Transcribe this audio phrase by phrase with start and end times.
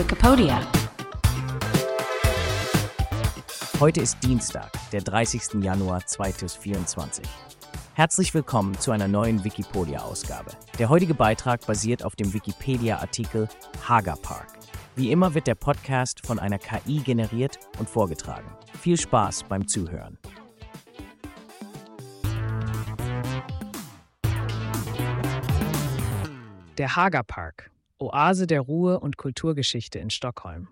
[0.00, 0.66] Wikipedia.
[3.78, 5.62] Heute ist Dienstag, der 30.
[5.62, 7.22] Januar 2024.
[7.92, 10.52] Herzlich willkommen zu einer neuen Wikipedia-Ausgabe.
[10.78, 13.46] Der heutige Beitrag basiert auf dem Wikipedia-Artikel
[13.86, 14.46] Haga Park.
[14.96, 18.50] Wie immer wird der Podcast von einer KI generiert und vorgetragen.
[18.80, 20.16] Viel Spaß beim Zuhören.
[26.78, 27.70] Der Haga Park,
[28.02, 30.68] Oase der Ruhe und Kulturgeschichte in Stockholm.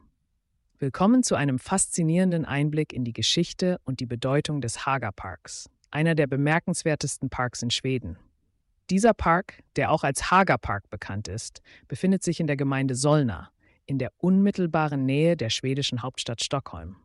[0.79, 6.15] Willkommen zu einem faszinierenden Einblick in die Geschichte und die Bedeutung des Haga Parks, einer
[6.15, 8.17] der bemerkenswertesten Parks in Schweden.
[8.89, 13.51] Dieser Park, der auch als Haga Park bekannt ist, befindet sich in der Gemeinde Solna,
[13.85, 16.97] in der unmittelbaren Nähe der schwedischen Hauptstadt Stockholm.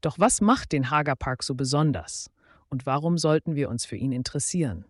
[0.00, 2.30] Doch was macht den Haga Park so besonders
[2.68, 4.84] und warum sollten wir uns für ihn interessieren?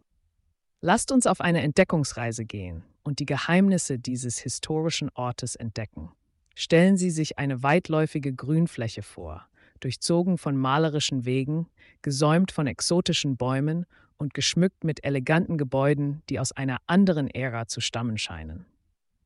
[0.82, 6.10] Lasst uns auf eine Entdeckungsreise gehen und die Geheimnisse dieses historischen Ortes entdecken.
[6.54, 9.46] Stellen Sie sich eine weitläufige Grünfläche vor,
[9.80, 11.68] durchzogen von malerischen Wegen,
[12.02, 13.86] gesäumt von exotischen Bäumen
[14.18, 18.66] und geschmückt mit eleganten Gebäuden, die aus einer anderen Ära zu stammen scheinen.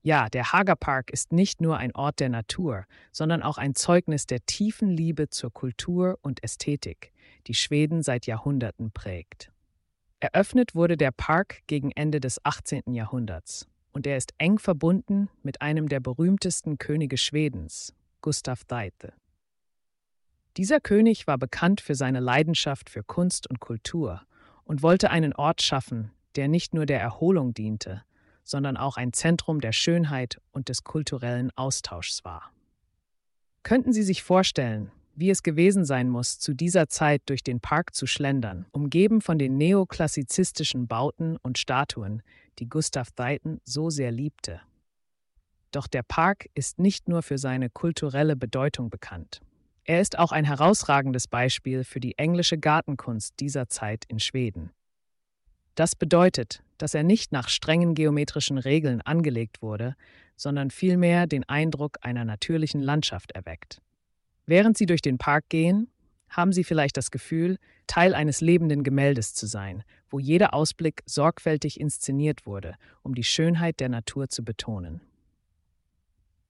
[0.02, 4.26] Ja, der Hager Park ist nicht nur ein Ort der Natur, sondern auch ein Zeugnis
[4.26, 7.10] der tiefen Liebe zur Kultur und Ästhetik,
[7.46, 9.50] die Schweden seit Jahrhunderten prägt.
[10.24, 12.94] Eröffnet wurde der Park gegen Ende des 18.
[12.94, 18.90] Jahrhunderts und er ist eng verbunden mit einem der berühmtesten Könige Schwedens, Gustav II.
[20.56, 24.22] Dieser König war bekannt für seine Leidenschaft für Kunst und Kultur
[24.64, 28.02] und wollte einen Ort schaffen, der nicht nur der Erholung diente,
[28.44, 32.50] sondern auch ein Zentrum der Schönheit und des kulturellen Austauschs war.
[33.62, 37.94] Könnten Sie sich vorstellen, wie es gewesen sein muss, zu dieser Zeit durch den Park
[37.94, 42.22] zu schlendern, umgeben von den neoklassizistischen Bauten und Statuen,
[42.58, 44.60] die Gustav Dayton so sehr liebte.
[45.70, 49.40] Doch der Park ist nicht nur für seine kulturelle Bedeutung bekannt.
[49.84, 54.70] Er ist auch ein herausragendes Beispiel für die englische Gartenkunst dieser Zeit in Schweden.
[55.74, 59.96] Das bedeutet, dass er nicht nach strengen geometrischen Regeln angelegt wurde,
[60.36, 63.82] sondern vielmehr den Eindruck einer natürlichen Landschaft erweckt.
[64.46, 65.88] Während Sie durch den Park gehen,
[66.28, 71.80] haben Sie vielleicht das Gefühl, Teil eines lebenden Gemäldes zu sein, wo jeder Ausblick sorgfältig
[71.80, 75.00] inszeniert wurde, um die Schönheit der Natur zu betonen.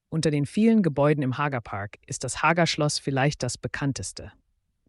[0.09, 4.33] Unter den vielen Gebäuden im Hagerpark ist das Hagerschloss vielleicht das bekannteste.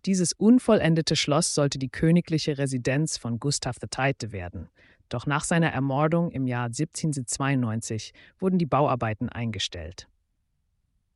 [0.05, 4.31] Dieses unvollendete Schloss sollte die königliche Residenz von Gustav II.
[4.31, 4.69] werden,
[5.09, 10.07] doch nach seiner Ermordung im Jahr 1792 wurden die Bauarbeiten eingestellt.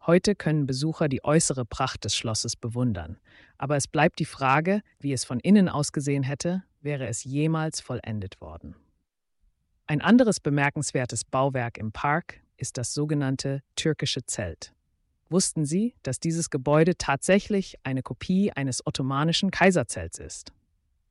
[0.06, 3.18] Heute können Besucher die äußere Pracht des Schlosses bewundern,
[3.58, 8.40] aber es bleibt die Frage, wie es von innen ausgesehen hätte, wäre es jemals vollendet
[8.40, 8.76] worden.
[9.88, 14.74] Ein anderes bemerkenswertes Bauwerk im Park ist das sogenannte türkische Zelt.
[15.30, 20.54] Wussten Sie, dass dieses Gebäude tatsächlich eine Kopie eines ottomanischen Kaiserzelts ist?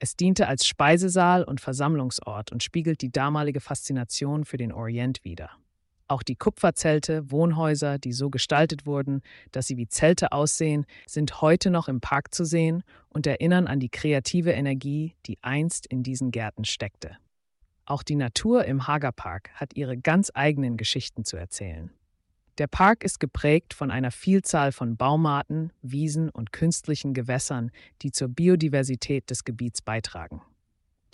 [0.01, 5.51] Es diente als Speisesaal und Versammlungsort und spiegelt die damalige Faszination für den Orient wider.
[6.09, 9.21] Auch die Kupferzelte, Wohnhäuser, die so gestaltet wurden,
[9.53, 13.79] dass sie wie Zelte aussehen, sind heute noch im Park zu sehen und erinnern an
[13.79, 17.19] die kreative Energie, die einst in diesen Gärten steckte.
[17.85, 21.91] Auch die Natur im Hagerpark hat ihre ganz eigenen Geschichten zu erzählen.
[22.57, 27.71] Der Park ist geprägt von einer Vielzahl von Baumarten, Wiesen und künstlichen Gewässern,
[28.03, 30.43] die zur Biodiversität des Gebiets beitragen.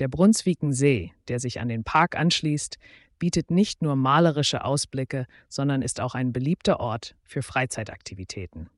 [0.00, 2.78] Der Brunsviken See, der sich an den Park anschließt,
[3.18, 8.68] bietet nicht nur malerische Ausblicke, sondern ist auch ein beliebter Ort für Freizeitaktivitäten.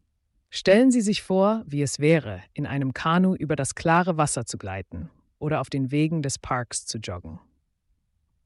[0.51, 4.59] Stellen Sie sich vor, wie es wäre, in einem Kanu über das klare Wasser zu
[4.59, 7.41] gleiten oder auf den Wegen des Parks zu joggen.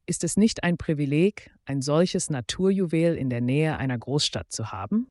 [0.07, 5.07] Ist es nicht ein Privileg, ein solches Naturjuwel in der Nähe einer Großstadt zu haben?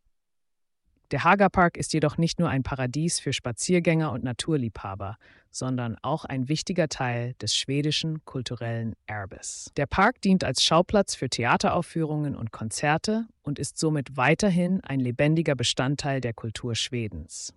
[1.11, 5.17] Der Hagerpark ist jedoch nicht nur ein Paradies für Spaziergänger und Naturliebhaber,
[5.51, 9.71] sondern auch ein wichtiger Teil des schwedischen kulturellen Erbes.
[9.77, 15.55] Der Park dient als Schauplatz für Theateraufführungen und Konzerte und ist somit weiterhin ein lebendiger
[15.55, 17.53] Bestandteil der Kultur Schwedens.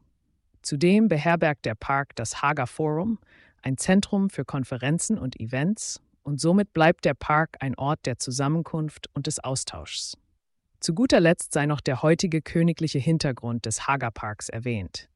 [0.63, 3.19] Zudem beherbergt der Park das Haga Forum,
[3.63, 9.09] ein Zentrum für Konferenzen und Events, und somit bleibt der Park ein Ort der Zusammenkunft
[9.13, 10.17] und des Austauschs.
[10.79, 15.09] Zu guter Letzt sei noch der heutige königliche Hintergrund des Haga-Parks erwähnt.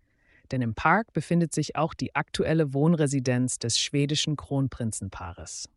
[0.51, 5.69] Denn im Park befindet sich auch die aktuelle Wohnresidenz des schwedischen Kronprinzenpaares.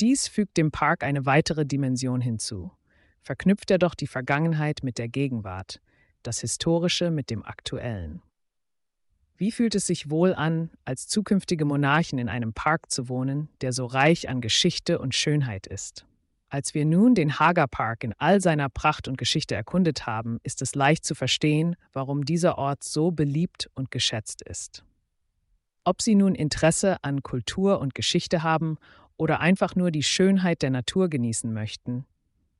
[0.00, 2.72] Dies fügt dem Park eine weitere Dimension hinzu.
[3.22, 5.80] Verknüpft er doch die Vergangenheit mit der Gegenwart,
[6.22, 8.20] das Historische mit dem Aktuellen.
[9.36, 13.72] Wie fühlt es sich wohl an, als zukünftige Monarchen in einem Park zu wohnen, der
[13.72, 16.06] so reich an Geschichte und Schönheit ist?
[16.54, 20.62] Als wir nun den Hager Park in all seiner Pracht und Geschichte erkundet haben, ist
[20.62, 24.84] es leicht zu verstehen, warum dieser Ort so beliebt und geschätzt ist.
[25.82, 28.78] Ob Sie nun Interesse an Kultur und Geschichte haben
[29.16, 32.06] oder einfach nur die Schönheit der Natur genießen möchten,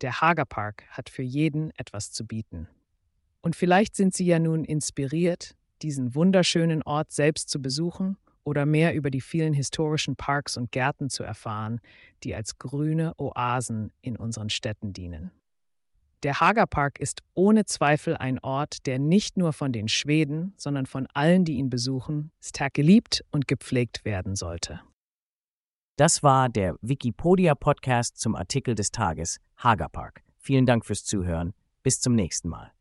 [0.01, 2.67] der Hager Park hat für jeden etwas zu bieten.
[3.43, 8.95] Und vielleicht sind Sie ja nun inspiriert, diesen wunderschönen Ort selbst zu besuchen oder mehr
[8.95, 11.81] über die vielen historischen Parks und Gärten zu erfahren,
[12.23, 15.31] die als grüne Oasen in unseren Städten dienen.
[16.23, 21.07] Der Hagerpark ist ohne Zweifel ein Ort, der nicht nur von den Schweden, sondern von
[21.13, 24.81] allen, die ihn besuchen, stark geliebt und gepflegt werden sollte.
[25.97, 30.23] Das war der Wikipedia-Podcast zum Artikel des Tages Hagerpark.
[30.39, 31.53] Vielen Dank fürs Zuhören.
[31.83, 32.73] Bis zum nächsten Mal.